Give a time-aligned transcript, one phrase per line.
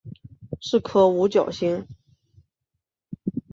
[0.59, 1.85] 是颗五角星。